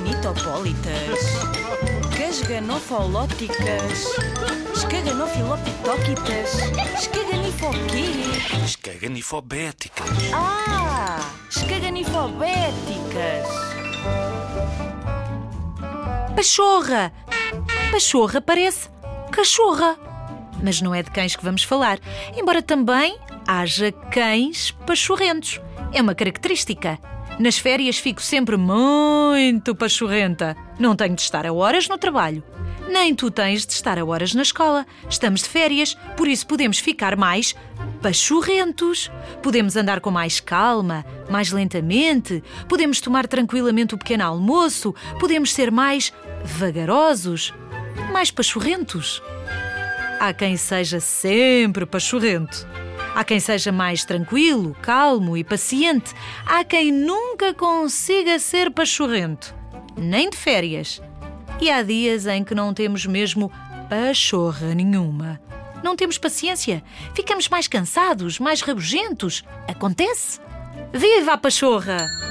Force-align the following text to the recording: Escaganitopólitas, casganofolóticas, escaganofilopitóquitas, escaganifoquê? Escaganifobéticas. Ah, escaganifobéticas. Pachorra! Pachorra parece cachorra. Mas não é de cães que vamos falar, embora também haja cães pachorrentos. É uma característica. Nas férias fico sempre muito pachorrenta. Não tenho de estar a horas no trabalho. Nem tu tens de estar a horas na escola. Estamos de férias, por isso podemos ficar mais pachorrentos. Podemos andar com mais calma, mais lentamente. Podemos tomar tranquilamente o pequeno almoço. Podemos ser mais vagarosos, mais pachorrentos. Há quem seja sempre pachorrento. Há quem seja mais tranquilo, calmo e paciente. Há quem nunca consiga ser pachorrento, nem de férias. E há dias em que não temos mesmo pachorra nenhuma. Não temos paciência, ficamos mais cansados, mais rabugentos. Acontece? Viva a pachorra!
Escaganitopólitas, 0.00 1.20
casganofolóticas, 2.16 4.06
escaganofilopitóquitas, 4.74 6.54
escaganifoquê? 6.98 8.06
Escaganifobéticas. 8.64 10.08
Ah, 10.32 11.20
escaganifobéticas. 11.50 13.46
Pachorra! 16.34 17.12
Pachorra 17.92 18.40
parece 18.40 18.88
cachorra. 19.30 19.98
Mas 20.62 20.80
não 20.80 20.94
é 20.94 21.02
de 21.02 21.10
cães 21.10 21.36
que 21.36 21.44
vamos 21.44 21.62
falar, 21.62 21.98
embora 22.34 22.62
também 22.62 23.18
haja 23.46 23.92
cães 23.92 24.70
pachorrentos. 24.86 25.60
É 25.92 26.00
uma 26.00 26.14
característica. 26.14 26.98
Nas 27.40 27.56
férias 27.56 27.96
fico 27.96 28.20
sempre 28.20 28.58
muito 28.58 29.74
pachorrenta. 29.74 30.54
Não 30.78 30.94
tenho 30.94 31.14
de 31.14 31.22
estar 31.22 31.46
a 31.46 31.52
horas 31.54 31.88
no 31.88 31.96
trabalho. 31.96 32.44
Nem 32.86 33.14
tu 33.14 33.30
tens 33.30 33.64
de 33.64 33.72
estar 33.72 33.98
a 33.98 34.04
horas 34.04 34.34
na 34.34 34.42
escola. 34.42 34.86
Estamos 35.08 35.40
de 35.40 35.48
férias, 35.48 35.96
por 36.18 36.28
isso 36.28 36.46
podemos 36.46 36.78
ficar 36.78 37.16
mais 37.16 37.54
pachorrentos. 38.02 39.10
Podemos 39.42 39.74
andar 39.74 40.00
com 40.00 40.10
mais 40.10 40.38
calma, 40.38 41.02
mais 41.30 41.50
lentamente. 41.50 42.44
Podemos 42.68 43.00
tomar 43.00 43.26
tranquilamente 43.26 43.94
o 43.94 43.98
pequeno 43.98 44.24
almoço. 44.24 44.94
Podemos 45.18 45.54
ser 45.54 45.70
mais 45.70 46.12
vagarosos, 46.44 47.54
mais 48.12 48.30
pachorrentos. 48.30 49.22
Há 50.20 50.34
quem 50.34 50.58
seja 50.58 51.00
sempre 51.00 51.86
pachorrento. 51.86 52.68
Há 53.20 53.24
quem 53.24 53.38
seja 53.38 53.70
mais 53.70 54.02
tranquilo, 54.02 54.74
calmo 54.80 55.36
e 55.36 55.44
paciente. 55.44 56.14
Há 56.46 56.64
quem 56.64 56.90
nunca 56.90 57.52
consiga 57.52 58.38
ser 58.38 58.70
pachorrento, 58.70 59.54
nem 59.94 60.30
de 60.30 60.38
férias. 60.38 61.02
E 61.60 61.70
há 61.70 61.82
dias 61.82 62.26
em 62.26 62.42
que 62.42 62.54
não 62.54 62.72
temos 62.72 63.04
mesmo 63.04 63.52
pachorra 63.90 64.74
nenhuma. 64.74 65.38
Não 65.84 65.94
temos 65.96 66.16
paciência, 66.16 66.82
ficamos 67.14 67.46
mais 67.46 67.68
cansados, 67.68 68.38
mais 68.38 68.62
rabugentos. 68.62 69.44
Acontece? 69.68 70.40
Viva 70.90 71.34
a 71.34 71.36
pachorra! 71.36 72.29